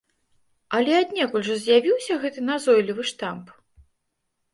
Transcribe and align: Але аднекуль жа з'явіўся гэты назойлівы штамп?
Але 0.77 0.93
аднекуль 1.01 1.43
жа 1.47 1.57
з'явіўся 1.65 2.13
гэты 2.23 2.39
назойлівы 2.47 3.07
штамп? 3.11 3.53